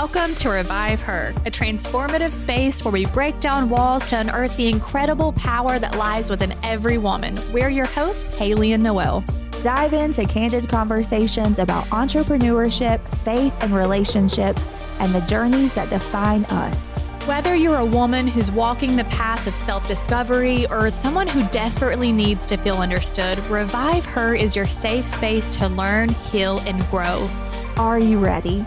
[0.00, 4.68] Welcome to Revive Her, a transformative space where we break down walls to unearth the
[4.68, 7.36] incredible power that lies within every woman.
[7.52, 9.24] We're your hosts, Haley and Noel.
[9.64, 16.96] Dive into candid conversations about entrepreneurship, faith, and relationships, and the journeys that define us.
[17.26, 22.12] Whether you're a woman who's walking the path of self discovery or someone who desperately
[22.12, 27.28] needs to feel understood, Revive Her is your safe space to learn, heal, and grow.
[27.76, 28.64] Are you ready?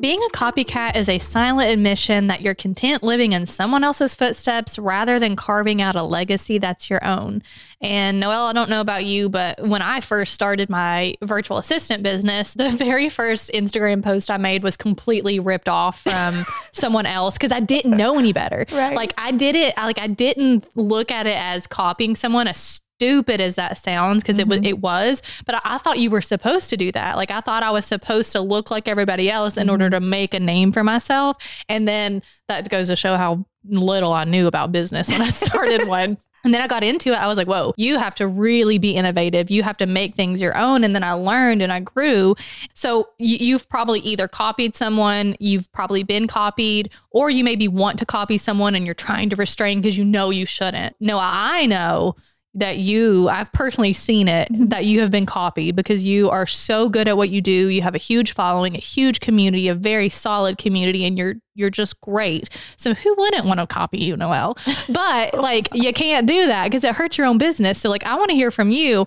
[0.00, 4.78] Being a copycat is a silent admission that you're content living in someone else's footsteps
[4.78, 7.42] rather than carving out a legacy that's your own.
[7.80, 12.04] And Noel, I don't know about you, but when I first started my virtual assistant
[12.04, 16.34] business, the very first Instagram post I made was completely ripped off from
[16.72, 18.66] someone else because I didn't know any better.
[18.70, 18.94] Right.
[18.94, 22.46] Like I did it, like I didn't look at it as copying someone.
[22.46, 22.54] A
[22.98, 24.64] stupid as that sounds because Mm-hmm.
[24.64, 27.30] it was it was but I, I thought you were supposed to do that like
[27.30, 29.70] i thought i was supposed to look like everybody else in Mm-hmm.
[29.70, 31.36] order to make a name for myself
[31.68, 35.86] and then that goes to show how little i knew about business when i started
[35.86, 37.20] one and then I got into it.
[37.20, 39.50] I was like, whoa, you have to really be innovative.
[39.50, 40.84] You have to make things your own.
[40.84, 42.36] And then I learned and I grew.
[42.74, 47.98] So you, you've probably either copied someone, you've probably been copied, or you maybe want
[47.98, 50.94] to copy someone and you're trying to restrain because you know you shouldn't.
[51.00, 52.14] No, I know
[52.58, 54.66] that you I've personally seen it mm-hmm.
[54.66, 57.68] that you have been copied because you are so good at what you do.
[57.68, 61.70] You have a huge following, a huge community, a very solid community and you're you're
[61.70, 62.48] just great.
[62.76, 64.56] So who wouldn't want to copy you, Noel?
[64.88, 67.78] But like you can't do that because it hurts your own business.
[67.78, 69.06] So like I want to hear from you.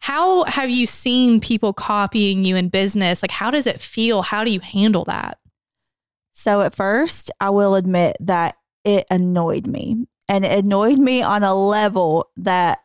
[0.00, 3.22] How have you seen people copying you in business?
[3.22, 4.22] Like how does it feel?
[4.22, 5.38] How do you handle that?
[6.32, 10.06] So at first, I will admit that it annoyed me.
[10.28, 12.78] And it annoyed me on a level that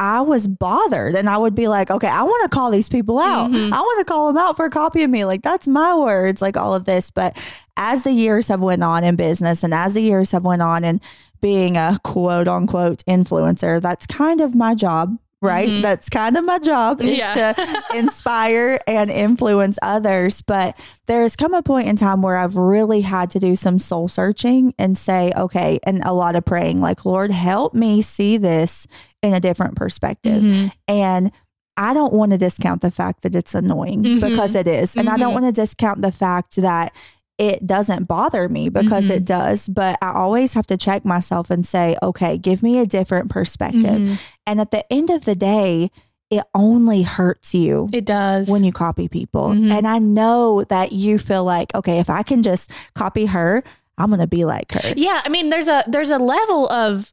[0.00, 1.16] I was bothered.
[1.16, 3.50] And I would be like, okay, I want to call these people out.
[3.50, 3.72] Mhm.
[3.72, 5.24] I want to call them out for copying me.
[5.24, 7.10] Like, that's my words, like all of this.
[7.10, 7.36] But
[7.76, 10.84] as the years have went on in business and as the years have went on
[10.84, 11.00] in
[11.40, 15.18] being a quote unquote influencer, that's kind of my job.
[15.40, 15.68] Right.
[15.68, 15.82] Mhm.
[15.82, 17.52] That's kind of my job is Yeah.
[17.52, 20.42] to inspire and influence others.
[20.42, 20.76] But
[21.06, 24.74] there's come a point in time where I've really had to do some soul searching
[24.78, 28.88] and say, okay, and a lot of praying, like, Lord, help me see this
[29.22, 30.42] in a different perspective.
[30.42, 30.72] Mhm.
[30.88, 31.30] And
[31.76, 34.20] I don't want to discount the fact that it's annoying Mhm.
[34.20, 34.96] because it is.
[34.96, 35.34] And I don't Mhm.
[35.42, 36.92] want to discount the fact that
[37.38, 39.16] it doesn't bother me because Mhm.
[39.16, 39.68] it does.
[39.68, 43.84] But I always have to check myself and say, okay, give me a different perspective.
[43.84, 44.18] Mhm.
[44.46, 45.90] And at the end of the day,
[46.30, 48.48] it only hurts you It does.
[48.48, 49.48] when you copy people.
[49.50, 49.70] Mhm.
[49.70, 53.62] And I know that you feel like, okay, if I can just copy her,
[53.96, 54.92] I'm going to be like her.
[54.96, 57.12] Yeah, I mean, there's a there's a level of,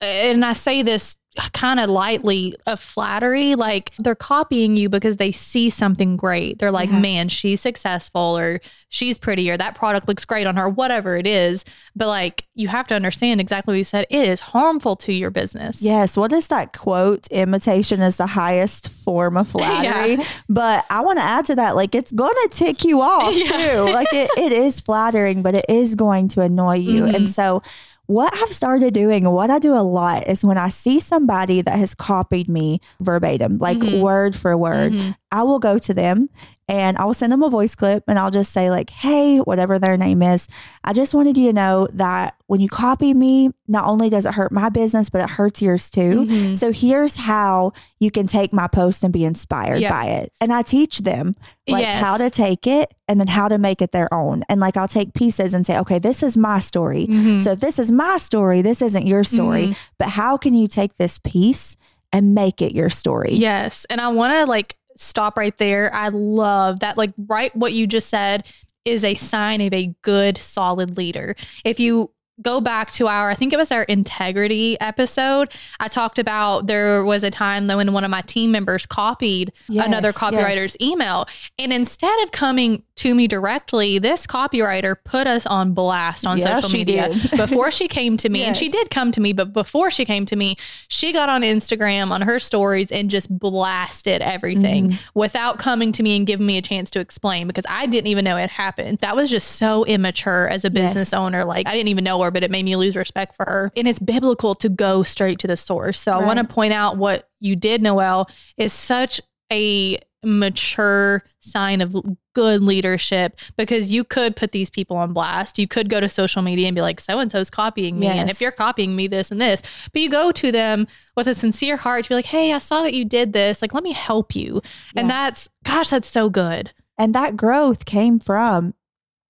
[0.00, 1.16] and I say this
[1.52, 3.54] kind of lightly of flattery.
[3.54, 6.58] Like they're copying you because they see something great.
[6.58, 6.98] They're like, Yeah.
[6.98, 11.28] man, she's successful, or she's pretty, or that product looks great on her, whatever it
[11.28, 11.64] is.
[11.94, 14.06] But like, you have to understand exactly what you said.
[14.10, 15.80] It is harmful to your business.
[15.80, 16.16] Yes.
[16.16, 17.28] What is that quote?
[17.28, 20.14] Imitation is the highest form of flattery.
[20.16, 20.24] Yeah.
[20.48, 23.44] But I want to add to that, like it's going to tick you off Yeah.
[23.72, 23.80] too.
[23.92, 27.04] Like it, it is flattering, but it is going to annoy you.
[27.04, 27.14] Mhm.
[27.14, 27.62] And so
[28.10, 31.78] what I've started doing, what I do a lot is when I see somebody that
[31.78, 34.00] has copied me verbatim, like Mhm.
[34.02, 35.14] word for word, Mhm.
[35.30, 36.28] I will go to them
[36.70, 39.80] and I will send them a voice clip and I'll just say, like, hey, whatever
[39.80, 40.46] their name is,
[40.84, 44.34] I just wanted you to know that when you copy me, not only does it
[44.34, 46.26] hurt my business, but it hurts yours too.
[46.26, 46.56] Mhm.
[46.56, 49.90] So here's how you can take my post and be inspired Yeah.
[49.90, 50.32] by it.
[50.40, 51.34] And I teach them
[51.68, 52.00] like Yes.
[52.04, 54.44] how to take it and then how to make it their own.
[54.48, 57.08] And like I'll take pieces and say, okay, this is my story.
[57.10, 57.42] Mhm.
[57.42, 59.68] So if this is my story, this isn't your story.
[59.68, 59.76] Mhm.
[59.98, 61.76] But how can you take this piece
[62.12, 63.34] and make it your story?
[63.34, 63.86] Yes.
[63.90, 65.92] And I want to like stop right there.
[65.94, 66.96] I love that.
[66.96, 68.46] Like, right, what you just said
[68.84, 71.34] is a sign of a good, solid leader.
[71.64, 72.10] If you
[72.42, 77.04] go back to our, I think it was our integrity episode, I talked about there
[77.04, 81.26] was a time though when one of my team members copied another Yes, copywriter's email.
[81.58, 86.60] And instead of coming to me directly, this copywriter put us on blast on Yeah,
[86.60, 88.42] social media before she came to me.
[88.44, 90.56] And she did come to me, but before she came to me,
[90.88, 95.18] she got on Instagram on her stories and just blasted everything Mm-hmm.
[95.18, 98.24] without coming to me and giving me a chance to explain because I didn't even
[98.24, 98.98] know it happened.
[98.98, 101.14] That was just so immature as a business Yes.
[101.14, 101.44] owner.
[101.44, 103.72] Like I didn't even know her, but it made me lose respect for her.
[103.76, 106.00] And it's biblical to go straight to the source.
[106.00, 109.20] So I want to point out what you did, Noel, is such
[109.52, 111.96] a mature sign of
[112.34, 115.58] good leadership because you could put these people on blast.
[115.58, 118.06] You could go to social media and be like, so and so's copying me.
[118.06, 119.62] And if you're copying me this and this,
[119.92, 120.86] but you go to them
[121.16, 123.62] with a sincere heart to be like, hey, I saw that you did this.
[123.62, 124.60] Like, let me help you.
[124.94, 126.72] And that's, gosh, that's so good.
[126.98, 128.74] And that growth came from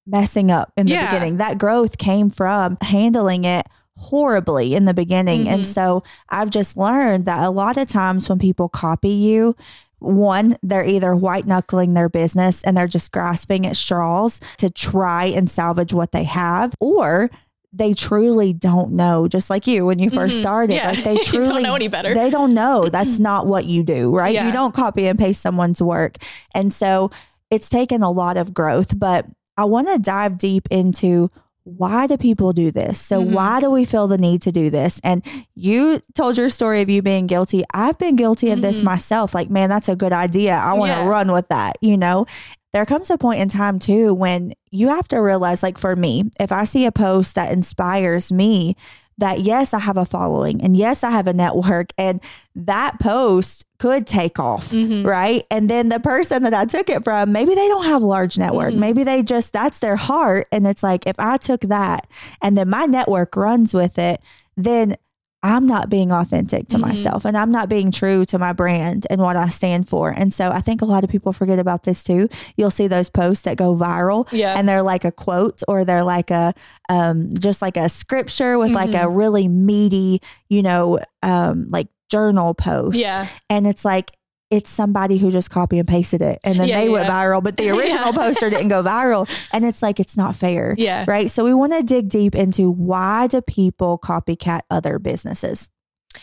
[0.06, 1.11] messing up in the Yeah.
[1.12, 1.37] beginning.
[1.38, 3.67] That growth came from handling it
[3.97, 5.47] horribly in the beginning.
[5.49, 5.67] And Mhm.
[5.67, 9.55] so I've just learned that a lot of times when people copy you,
[9.99, 15.26] one, they're either white knuckling their business and they're just grasping at straws to try
[15.26, 17.31] and salvage what they have, or
[17.73, 20.41] they truly don't know, just like you when you 1st Mhm.
[20.41, 20.75] started.
[20.75, 20.88] Yeah.
[20.91, 22.14] Like they truly don't know any better.
[22.14, 22.88] They don't know.
[22.93, 24.35] That's not what you do, right?
[24.35, 24.47] Yeah.
[24.47, 26.17] You don't copy and paste someone's work.
[26.55, 27.11] And so
[27.50, 29.26] it's taken a lot of growth, but
[29.60, 31.30] I want to dive deep into
[31.64, 32.98] why do people do this?
[32.98, 33.32] So Mhm.
[33.32, 34.98] why do we feel the need to do this?
[35.04, 35.22] And
[35.54, 37.62] you told your story of you being guilty.
[37.74, 38.84] I've been guilty of this Mhm.
[38.84, 39.34] myself.
[39.34, 40.54] Like, man, that's a good idea.
[40.54, 41.06] I want to Yeah.
[41.08, 42.24] run with that, you know?
[42.72, 46.30] There comes a point in time too when you have to realize, like for me,
[46.40, 48.74] if I see a post that inspires me,
[49.20, 52.20] that yes, I have a following and yes, I have a network and
[52.55, 55.06] that post could take off, Mhm.
[55.06, 55.44] right?
[55.50, 58.37] And then the person that I took it from, maybe they don't have a large
[58.37, 58.75] network.
[58.75, 58.78] Mhm.
[58.78, 60.49] Maybe they just, that's their heart.
[60.52, 62.06] And it's like, if I took that
[62.43, 64.20] and then my network runs with it,
[64.56, 64.96] then
[65.42, 66.81] I'm not being authentic to Mhm.
[66.82, 70.10] myself and I'm not being true to my brand and what I stand for.
[70.10, 72.28] And so I think a lot of people forget about this too.
[72.58, 74.54] You'll see those posts that go viral Yeah.
[74.58, 76.52] and they're like a quote or they're like a
[76.90, 80.20] um just like a scripture with like a really meaty,
[80.50, 82.98] you know, um like journal post.
[82.98, 83.26] yeah.
[83.48, 84.10] And it's like
[84.50, 87.56] it's somebody who just copy and pasted it and then Yeah, they went viral, but
[87.56, 87.76] the Yeah.
[87.76, 89.29] original poster didn't go viral.
[89.52, 90.75] And it's like it's not fair.
[90.76, 91.05] Yeah.
[91.06, 91.31] Right.
[91.31, 95.69] So we want to dig deep into why do people copycat other businesses?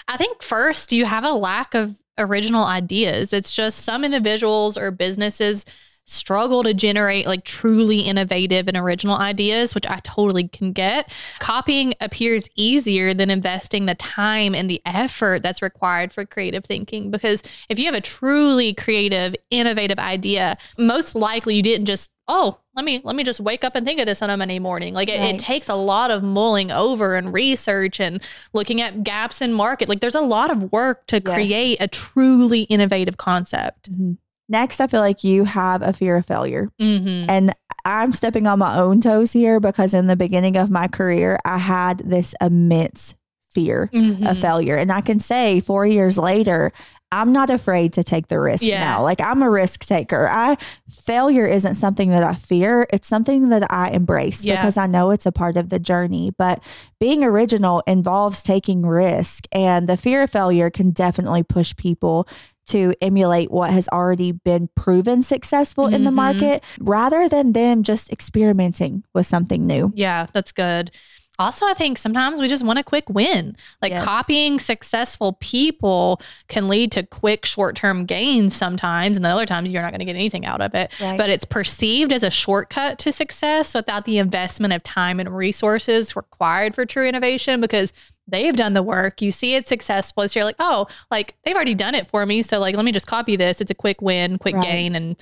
[0.08, 3.32] I think first you have a lack of original ideas.
[3.32, 5.64] It's just some individuals or businesses
[6.08, 11.12] struggle to generate like truly innovative and original ideas, which I totally can get.
[11.40, 17.12] Copying appears easier than investing the time and the effort that's required for creative thinking.
[17.12, 22.60] Because if you have a truly creative, innovative idea, most likely you didn't just oh
[22.76, 24.94] let me let me just wake up and think of this on a monday morning
[24.94, 25.36] like it, Right.
[25.36, 28.22] it takes a lot of mulling over and research and
[28.52, 31.34] looking at gaps in market like there's a lot of work to Yes.
[31.34, 34.14] create a truly innovative concept mm-hmm.
[34.50, 36.70] Next, I feel like you have a fear of failure.
[36.82, 37.30] mm-hmm.
[37.30, 37.54] And
[37.86, 41.58] I'm stepping on my own toes here because in the beginning of my career, I
[41.58, 43.16] had this immense
[43.52, 44.28] fear Mm-hmm.
[44.28, 44.76] of failure.
[44.76, 46.72] And I can say four years later,
[47.14, 48.82] I'm not afraid to take the risk Yeah.
[48.82, 49.02] now.
[49.04, 50.28] Like I'm a risk taker.
[50.30, 50.58] I
[50.90, 52.86] failure isn't something that I fear.
[52.92, 54.58] It's something that I embrace Yeah.
[54.58, 56.32] because I know it's a part of the journey.
[56.38, 56.62] But
[57.00, 62.28] being original involves taking risk and the fear of failure can definitely push people
[62.68, 66.16] to emulate what has already been proven successful in the Mhm.
[66.16, 69.92] market rather than them just experimenting with something new.
[69.96, 70.92] Yeah, that's good.
[71.40, 73.56] Also, I think sometimes we just want a quick win.
[73.80, 74.04] Like Yes.
[74.04, 79.70] copying successful people can lead to quick short term gains sometimes, and the other times
[79.70, 80.92] you're not going to get anything out of it.
[81.00, 81.16] Right.
[81.16, 86.16] But it's perceived as a shortcut to success without the investment of time and resources
[86.16, 87.94] required for true innovation because
[88.28, 89.22] they've done the work.
[89.22, 90.28] You see it's successful.
[90.28, 92.42] So you're like, oh, like they've already done it for me.
[92.42, 93.62] So like, let me just copy this.
[93.62, 94.64] It's a quick win, quick Right.
[94.64, 95.16] gain, and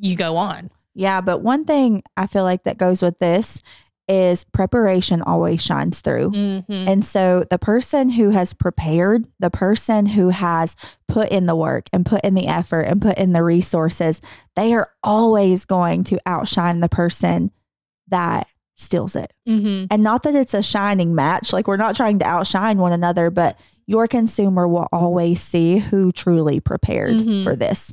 [0.00, 0.70] you go on.
[0.94, 3.62] Yeah, but one thing I feel like that goes with this
[4.08, 6.32] is preparation always shines through.
[6.32, 6.64] Mhm.
[6.88, 10.74] And so the person who has prepared, the person who has
[11.06, 14.20] put in the work and put in the effort and put in the resources,
[14.56, 17.52] they are always going to outshine the person
[18.08, 18.48] that
[18.80, 19.32] steals it.
[19.48, 19.86] Mhm.
[19.90, 23.30] And not that it's a shining match, like we're not trying to outshine one another,
[23.30, 27.44] but your consumer will always see who truly prepared Mhm.
[27.44, 27.92] for this.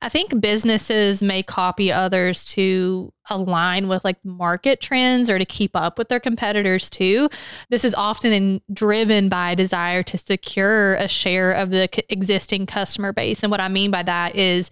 [0.00, 5.74] I think businesses may copy others to align with like market trends or to keep
[5.74, 7.28] up with their competitors too.
[7.70, 12.02] This is often in, driven by a desire to secure a share of the c-
[12.08, 13.42] existing customer base.
[13.42, 14.70] And what I mean by that is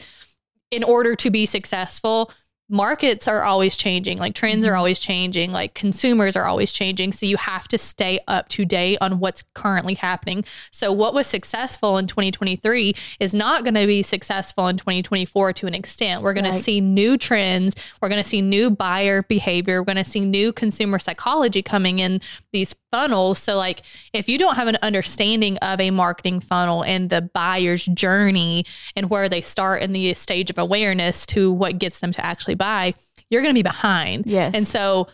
[0.70, 2.30] in order to be successful,
[2.68, 4.78] markets are always changing, like trends are mm-hmm.
[4.78, 7.12] always changing, like consumers are always changing.
[7.12, 10.44] So you have to stay up to date on what's currently happening.
[10.71, 15.66] So what was successful in 2023 is not going to be successful in 2024 to
[15.66, 16.23] an extent.
[16.23, 16.56] We're going Right.
[16.56, 20.21] to see new trends, we're going to see new buyer behavior, we're going to see
[20.21, 22.21] new consumer psychology coming in
[22.52, 23.40] these funnels.
[23.40, 23.82] So like
[24.12, 29.10] if you don't have an understanding of a marketing funnel and the buyer's journey and
[29.10, 32.94] where they start in the stage of awareness to what gets them to actually buy,
[33.30, 34.26] you're going to be behind.
[34.26, 34.54] Yes.
[34.54, 35.08] And so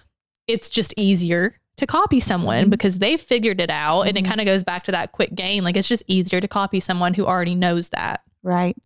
[0.47, 2.71] it's just easier to copy someone Mhm.
[2.71, 4.03] because they've figured it out.
[4.03, 4.29] And it Mhm.
[4.29, 5.65] kind of goes back to that quick gain.
[5.65, 8.21] Like it's just easier to copy someone who already knows that.
[8.43, 8.77] Right.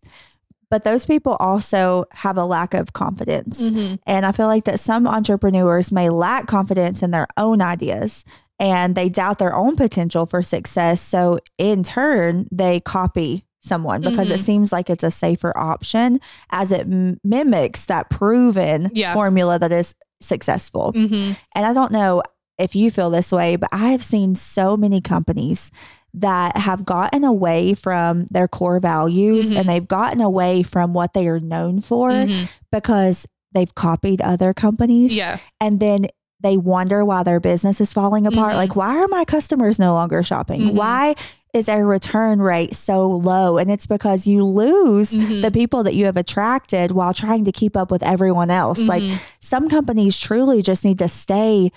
[0.70, 3.60] But those people also have a lack of confidence.
[3.60, 3.98] Mhm.
[4.06, 8.24] And I feel like that some entrepreneurs may lack confidence in their own ideas
[8.58, 11.00] and they doubt their own potential for success.
[11.00, 14.44] So in turn, they copy someone because it Mhm.
[14.44, 16.20] seems like it's a safer option
[16.50, 19.14] as it m- mimics that proven Yeah.
[19.14, 20.92] formula that is successful.
[20.92, 22.23] hmm And I don't know
[22.58, 25.70] if you feel this way, but I have seen so many companies
[26.12, 29.61] that have gotten away from their core values Mhm.
[29.61, 32.49] and they've gotten away from what they are known for Mhm.
[32.70, 35.38] because they've copied other companies Yeah.
[35.61, 36.06] and then
[36.41, 38.53] they wonder why their business is falling apart.
[38.53, 38.57] Mhm.
[38.57, 40.61] Like, why are my customers no longer shopping?
[40.61, 40.75] Mhm.
[40.75, 41.14] Why
[41.55, 43.57] is our return rate so low?
[43.59, 45.41] And it's because you lose Mhm.
[45.43, 48.81] the people that you have attracted while trying to keep up with everyone else.
[48.81, 49.19] Like, Mhm.
[49.41, 51.71] some companies truly just need to stay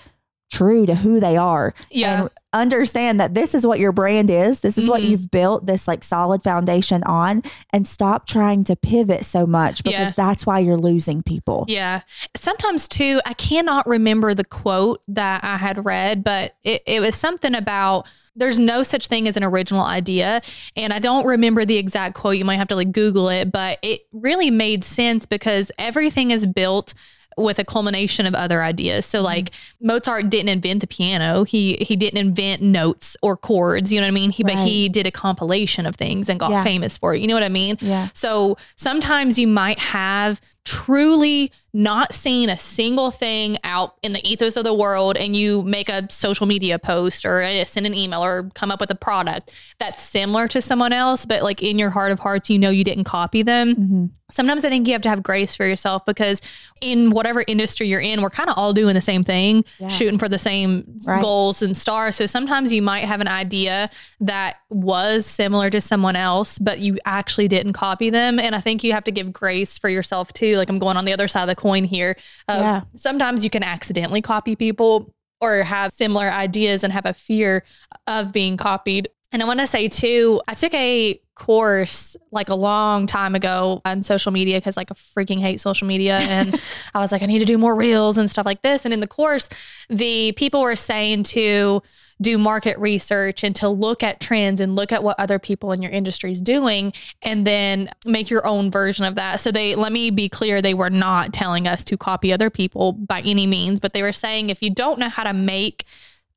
[0.50, 2.20] true to who they are Yeah.
[2.22, 4.60] and understand that this is what your brand is.
[4.60, 5.08] This is what Mhm.
[5.10, 10.08] you've built this like solid foundation on and stop trying to pivot so much because
[10.08, 10.12] Yeah.
[10.16, 11.66] that's why you're losing people.
[11.68, 12.00] Yeah.
[12.36, 17.14] Sometimes too, I cannot remember the quote that I had read, but it, it was
[17.14, 20.40] something about there's no such thing as an original idea.
[20.76, 22.36] And I don't remember the exact quote.
[22.36, 26.46] You might have to like Google it, but it really made sense because everything is
[26.46, 26.94] built
[27.38, 29.06] with a culmination of other ideas.
[29.06, 29.24] So mm-hmm.
[29.26, 31.44] like Mozart didn't invent the piano.
[31.44, 34.30] He he didn't invent notes or chords, you know what I mean?
[34.30, 36.64] He but he did a compilation of things and got Yeah.
[36.64, 37.20] famous for it.
[37.20, 37.78] You know what I mean?
[37.80, 38.08] Yeah.
[38.12, 44.56] So sometimes you might have truly not seen a single thing out in the ethos
[44.56, 48.24] of the world and you make a social media post or uh, send an email
[48.24, 51.90] or come up with a product that's similar to someone else but like in your
[51.90, 53.74] heart of hearts you know you didn't copy them.
[53.74, 56.42] Hmm sometimes i think you have to have grace for yourself because
[56.82, 59.88] in whatever industry you're in we're kind of all doing the same thing Yeah.
[59.88, 61.22] shooting for the same Right.
[61.22, 62.16] goals and stars.
[62.16, 63.88] So sometimes you might have an idea
[64.20, 68.38] that was similar to someone else but you actually didn't copy them.
[68.38, 70.58] And i think you have to give grace for yourself too.
[70.58, 72.16] Like i'm going on the other side of the coin here
[72.48, 72.80] of Yeah.
[72.94, 77.62] sometimes you can accidentally copy people or have similar ideas and have a fear
[78.06, 82.54] of being copied and I want to say too, I took a course like a
[82.54, 86.18] long time ago on social media because like I freaking hate social media.
[86.28, 86.58] And
[86.94, 88.84] I was like, I need to do more reels and stuff like this.
[88.84, 89.48] And in the course,
[89.90, 91.82] the people were saying to
[92.20, 95.82] do market research and to look at trends and look at what other people in
[95.82, 99.40] your industry is doing and then make your own version of that.
[99.40, 102.92] So they let me be clear, they were not telling us to copy other people
[102.92, 105.84] by any means, but they were saying if you don't know how to make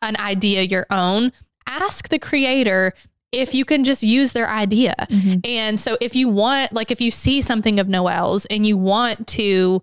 [0.02, 1.32] an idea your own,
[1.68, 2.94] ask the creator
[3.32, 4.96] if you can just use their idea.
[5.10, 5.40] Mm-hmm.
[5.46, 9.26] And so if you want, like, if you see something of Noel's and you want
[9.28, 9.82] to,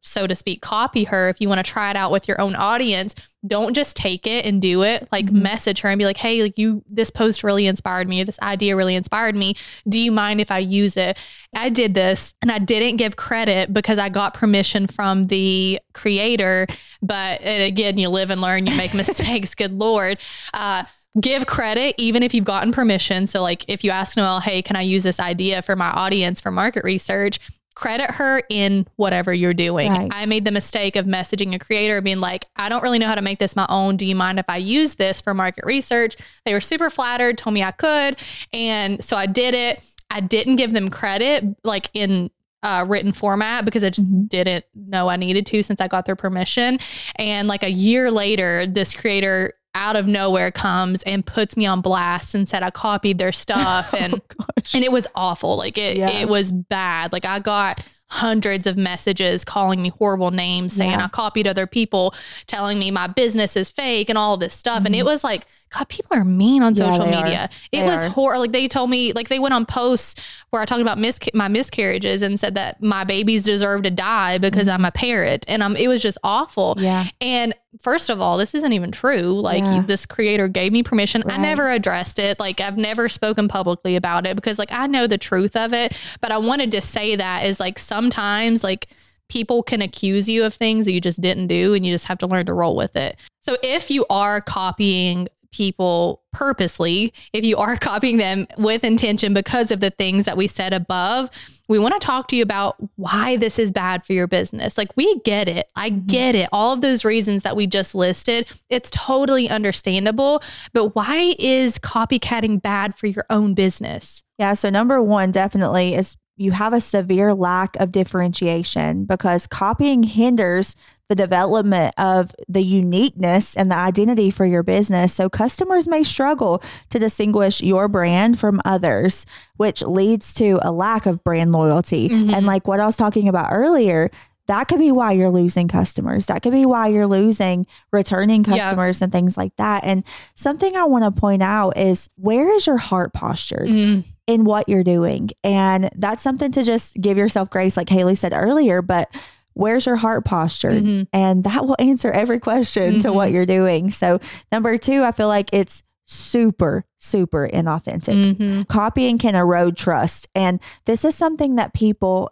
[0.00, 2.56] so to speak, copy her, if you want to try it out with your own
[2.56, 3.14] audience,
[3.46, 5.06] don't just take it and do it.
[5.12, 5.42] Like, Mhm.
[5.42, 8.22] message her and be like, hey, like, you, this post really inspired me.
[8.24, 9.54] This idea really inspired me.
[9.88, 11.16] Do you mind if I use it?
[11.54, 16.66] I did this and I didn't give credit because I got permission from the creator.
[17.00, 19.54] But and again, you live and learn, you make mistakes.
[19.54, 20.18] Good Lord.
[20.52, 20.84] Uh,
[21.20, 23.26] give credit even if you've gotten permission.
[23.26, 26.40] So, like, if you ask Noel, hey, can I use this idea for my audience
[26.40, 27.38] for market research?
[27.78, 29.92] Credit her in whatever you're doing.
[29.92, 30.08] Right.
[30.12, 33.14] I made the mistake of messaging a creator being like, I don't really know how
[33.14, 33.96] to make this my own.
[33.96, 36.16] Do you mind if I use this for market research?
[36.44, 38.18] They were super flattered, told me I could.
[38.52, 39.80] And so I did it.
[40.10, 42.32] I didn't give them credit, like in
[42.64, 44.28] uh, written format because I just Mhm.
[44.28, 46.80] didn't know I needed to since I got their permission.
[47.14, 51.80] And like a year later, this creator out of nowhere comes and puts me on
[51.80, 54.44] blast and said I copied their stuff oh, and Oh,
[54.74, 55.56] and it was awful.
[55.56, 56.10] Like it Yeah.
[56.10, 57.12] it was bad.
[57.12, 57.80] Like I got
[58.10, 61.04] hundreds of messages calling me horrible names saying Yeah.
[61.04, 62.14] I copied other people,
[62.46, 64.84] telling me my business is fake and all this stuff.
[64.84, 65.08] And it mm-hmm.
[65.08, 66.82] was like, God, people are mean on Mm-hmm.
[66.84, 67.22] Yeah, social are.
[67.22, 67.50] media.
[67.72, 68.40] It They was horrible.
[68.42, 70.20] Like they told me, like they went on posts
[70.50, 74.38] where I talked about misca- my miscarriages and said that my babies deserve to die
[74.38, 75.44] because I'm a parent.
[75.48, 76.74] And um, it was just awful.
[76.76, 76.84] Mm-hmm.
[76.84, 77.04] Yeah.
[77.20, 79.22] And first of all, this isn't even true.
[79.40, 79.82] Like Yeah.
[79.86, 81.22] this creator gave me permission.
[81.28, 82.40] I never addressed it.
[82.40, 85.96] Like I've never spoken publicly about it because like I know the truth of it.
[86.20, 88.88] But I wanted to say that is like sometimes like
[89.28, 92.16] people can accuse you of things that you just didn't do and you just have
[92.16, 93.16] to learn to roll with it.
[93.42, 99.70] So if you are copying people purposely, if you are copying them with intention because
[99.70, 101.30] of the things that we said above,
[101.68, 104.78] we want to talk to you about why this is bad for your business.
[104.78, 105.66] Like, we get it.
[105.76, 106.06] I mm-hmm.
[106.06, 106.48] get it.
[106.50, 110.42] All of those reasons that we just listed, it's totally understandable.
[110.72, 114.24] But why is copycatting bad for your own business?
[114.38, 114.54] Yeah.
[114.54, 120.74] So, number one definitely is you have a severe lack of differentiation because copying hinders
[121.08, 125.14] the development of the uniqueness and the identity for your business.
[125.14, 129.24] So, customers may struggle to distinguish your brand from others,
[129.56, 132.10] which leads to a lack of brand loyalty.
[132.10, 132.34] Mhm.
[132.34, 134.10] And, like what I was talking about earlier,
[134.48, 136.26] that could be why you're losing customers.
[136.26, 138.58] That could be why you're losing returning Yeah.
[138.58, 139.84] customers and things like that.
[139.84, 140.04] And
[140.34, 143.68] something I want to point out is where is your heart postured?
[143.68, 145.30] Mm, in what you're doing.
[145.42, 148.82] And that's something to just give yourself grace, like Haley said earlier.
[148.82, 149.08] But
[149.54, 150.70] where's your heart posture?
[150.70, 151.08] Mhm.
[151.12, 153.90] And that will answer every question to what you're doing.
[153.90, 154.20] So,
[154.52, 158.36] number two, I feel like it's super, super inauthentic.
[158.36, 158.68] mhm.
[158.68, 160.28] Copying can erode trust.
[160.34, 162.30] And this is something that people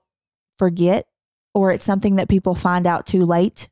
[0.58, 1.06] forget,
[1.54, 3.68] or it's something that people find out too late.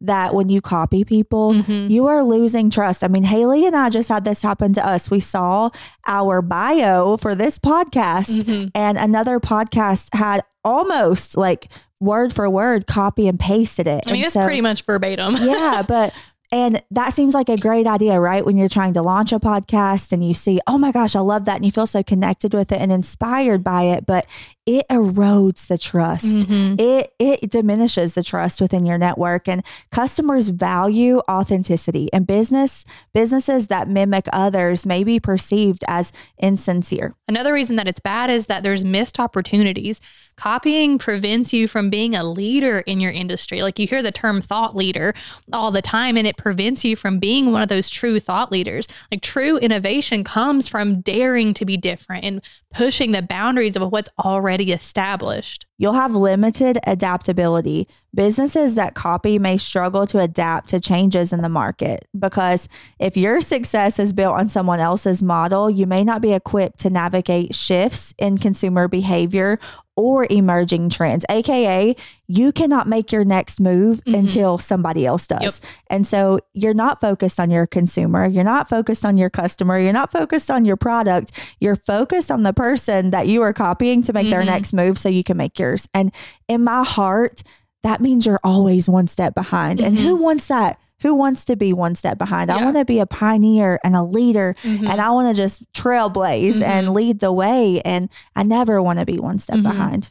[0.00, 1.90] That when you copy people, Mhm.
[1.90, 3.02] you are losing trust.
[3.02, 5.10] I mean, Haley and I just had this happen to us.
[5.10, 5.70] We saw
[6.06, 8.70] our bio for this podcast, Mhm.
[8.74, 11.68] and another podcast had almost like
[12.00, 14.04] word for word copy and pasted it.
[14.06, 15.36] I mean, And it's so- pretty much verbatim.
[15.40, 16.12] yeah, but
[16.52, 18.46] and that seems like a great idea, right?
[18.46, 21.44] When you're trying to launch a podcast and you see, oh my gosh, I love
[21.46, 24.26] that, and you feel so connected with it and inspired by it, but
[24.66, 26.26] it erodes the trust.
[26.48, 26.80] Mhm.
[26.80, 32.08] It it diminishes the trust within your network, and customers value authenticity.
[32.12, 37.14] And business businesses that mimic others may be perceived as insincere.
[37.28, 40.00] Another reason that it's bad is that there's missed opportunities.
[40.36, 43.62] Copying prevents you from being a leader in your industry.
[43.62, 45.14] Like you hear the term thought leader
[45.52, 48.86] all the time, and it prevents you from being one of those true thought leaders.
[49.10, 52.42] Like true innovation comes from daring to be different and
[52.76, 55.64] pushing the boundaries of what's already established.
[55.78, 57.88] You'll have limited adaptability.
[58.14, 63.40] Businesses that copy may struggle to adapt to changes in the market because if your
[63.40, 68.12] success is built on someone else's model, you may not be equipped to navigate shifts
[68.18, 69.58] in consumer behavior
[69.96, 71.24] or emerging trends.
[71.30, 71.96] AKA,
[72.28, 74.18] you cannot make your next move Mhm.
[74.18, 75.42] until somebody else does.
[75.42, 75.70] Yep.
[75.88, 79.92] And so you're not focused on your consumer, you're not focused on your customer, you're
[79.92, 81.32] not focused on your product.
[81.60, 84.46] You're focused on the person that you are copying to make their Mhm.
[84.46, 85.88] next move so you can make yours.
[85.94, 86.12] And
[86.48, 87.42] in my heart,
[87.82, 89.80] that means you're always one step behind.
[89.80, 90.78] And who wants that?
[91.02, 92.50] Who wants to be one step behind?
[92.50, 94.88] I want to be a pioneer and a leader Mhm.
[94.88, 97.80] and I want to just trailblaze and lead the way.
[97.84, 99.62] And I never want to be one step Mhm.
[99.62, 100.10] behind.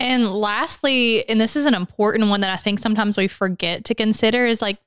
[0.00, 3.94] And lastly, and this is an important one that I think sometimes we forget to
[3.94, 4.78] consider is like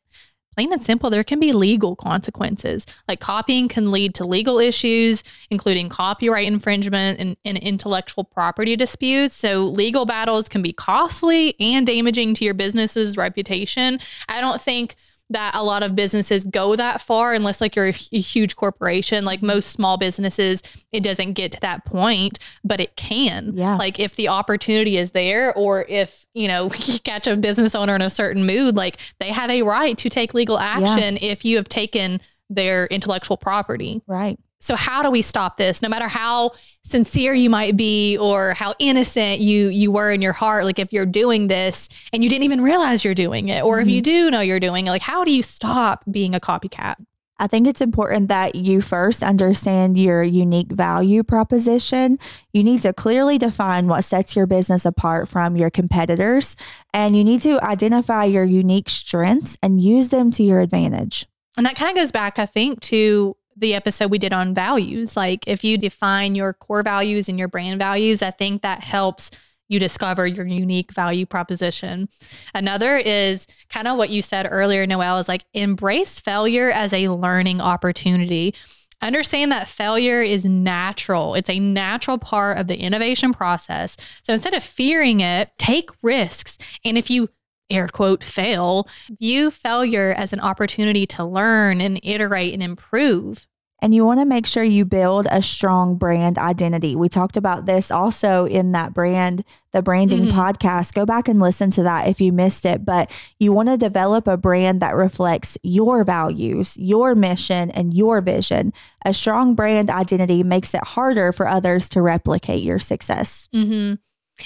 [0.56, 2.84] plain and simple, there can be legal consequences.
[3.08, 9.36] Like copying can lead to legal issues, including copyright infringement and, and intellectual property disputes.
[9.36, 14.00] So legal battles can be costly and damaging to your business's reputation.
[14.28, 14.96] I don't think
[15.30, 19.26] that a lot of businesses go that far unless like you're a, hu- huge corporation.
[19.26, 19.48] Like mm-hmm.
[19.48, 20.62] most small businesses
[20.92, 23.54] it doesn't get to that point but it can.
[23.56, 23.76] Yeah.
[23.76, 27.96] like if the opportunity is there or if you know you catch a business owner
[27.96, 31.58] in a certain mood like they have a right to take legal action if you
[31.58, 34.02] have taken their intellectual property.
[34.08, 34.40] Right.
[34.60, 36.52] So how do we stop this no matter how
[36.84, 40.92] sincere you might be or how innocent you you were in your heart like if
[40.92, 44.28] you're doing this and you didn't even realize you're doing it or if you mm-hmm.
[44.28, 46.96] do know you're doing it like how do you stop being a copycat
[47.40, 52.18] I think it's important that you first understand your unique value proposition.
[52.52, 56.56] You need to clearly define what sets your business apart from your competitors,
[56.94, 61.28] and you need to identify your unique strengths and use them to your advantage.
[61.56, 65.18] And that kind of goes back, I think, to the episode we did on values.
[65.18, 69.32] Like if you define your core values and your brand values, I think that helps
[69.68, 72.08] you discover your unique value proposition.
[72.54, 77.10] Another is kind of what you said earlier, Noel, is like embrace failure as a
[77.10, 78.56] learning opportunity.
[79.02, 81.36] Understand that failure is natural.
[81.36, 83.98] It's a natural part of the innovation process.
[84.24, 86.58] So instead of fearing it, take risks.
[86.86, 87.30] And if you
[87.70, 88.88] air quote fail,
[89.20, 93.48] view failure as an opportunity to learn and iterate and improve.
[93.80, 96.96] And you want to make sure you build a strong brand identity.
[96.96, 100.40] We talked about this also in that brand, the branding mm-hmm.
[100.40, 100.96] podcast.
[100.96, 102.84] Go back and listen to that if you missed it.
[102.84, 108.20] But you want to develop a brand that reflects your values, your mission, and your
[108.20, 108.74] vision.
[109.06, 113.48] A strong brand identity makes it harder for others to replicate your success.
[113.54, 113.96] Mm-hmm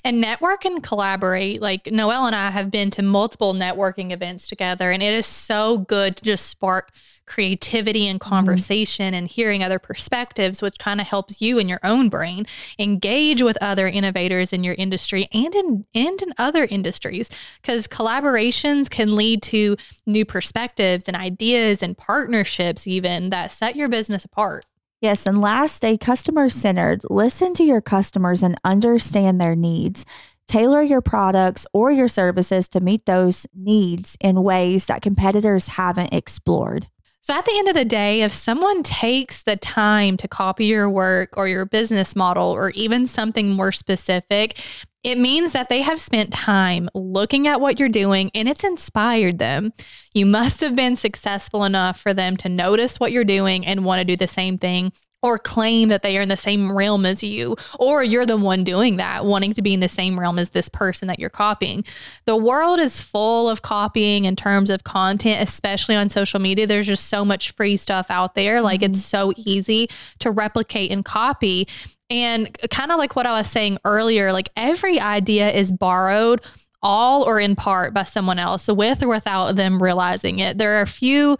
[0.03, 1.61] and network and collaborate.
[1.61, 5.79] Like Noel and I have been to multiple networking events together, and it is so
[5.79, 6.91] good to just spark
[7.31, 8.29] creativity and mm-hmm.
[8.29, 9.15] conversation mm-hmm.
[9.15, 12.45] and hearing other perspectives, which kind of helps you in your own brain
[12.77, 17.29] engage with other innovators in your industry and in and in other industries.
[17.61, 23.87] Because collaborations can lead to new perspectives and ideas and partnerships, even that set your
[23.87, 24.65] business apart.
[25.01, 25.25] Yes.
[25.25, 27.01] And last, stay customer centered.
[27.09, 30.05] Listen to your customers and understand their needs.
[30.47, 36.13] Tailor your products or your services to meet those needs in ways that competitors haven't
[36.13, 36.87] explored.
[37.23, 40.89] So, at the end of the day, if someone takes the time to copy your
[40.89, 44.59] work or your business model or even something more specific,
[45.03, 49.39] it means that they have spent time looking at what you're doing and it's inspired
[49.39, 49.73] them.
[50.13, 53.99] You must have been successful enough for them to notice what you're doing and want
[53.99, 54.91] to do the same thing
[55.23, 58.63] or claim that they are in the same realm as you, or you're the one
[58.63, 61.83] doing that, wanting to be in the same realm as this person that you're copying.
[62.25, 66.65] The world is full of copying in terms of content, especially on social media.
[66.65, 68.61] There's just so much free stuff out there.
[68.61, 68.91] Like mm-hmm.
[68.91, 71.67] it's so easy to replicate and copy.
[72.09, 76.41] And kind of like what I was saying earlier, like every idea is borrowed
[76.83, 80.57] all or in part by someone else, with or without them realizing it.
[80.57, 81.37] There are a few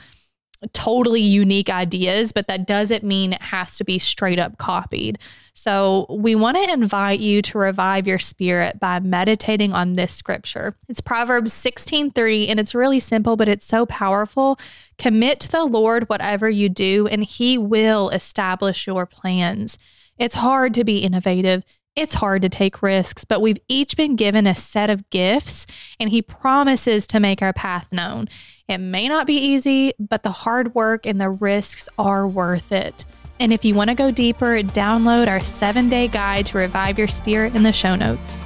[0.73, 5.19] totally unique ideas, but that doesn't mean it has to be straight up copied.
[5.53, 10.75] So, we want to invite you to revive your spirit by meditating on this scripture.
[10.87, 14.59] It's Proverbs 16:3 and it's really simple, but it's so powerful.
[14.97, 19.77] Commit to the Lord whatever you do, and he will establish your plans.
[20.17, 21.63] It's hard to be innovative.
[21.93, 25.67] It's hard to take risks, but we've each been given a set of gifts,
[25.99, 28.29] and He promises to make our path known.
[28.69, 33.03] It may not be easy, but the hard work and the risks are worth it.
[33.41, 37.09] And if you want to go deeper, download our seven day guide to revive your
[37.09, 38.45] spirit in the show notes.